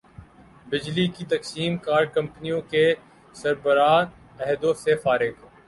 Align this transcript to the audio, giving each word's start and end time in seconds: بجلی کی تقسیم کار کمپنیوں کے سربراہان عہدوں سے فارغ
بجلی 0.69 1.05
کی 1.07 1.25
تقسیم 1.25 1.77
کار 1.77 2.03
کمپنیوں 2.15 2.61
کے 2.61 2.83
سربراہان 3.35 4.05
عہدوں 4.39 4.73
سے 4.73 4.95
فارغ 4.95 5.31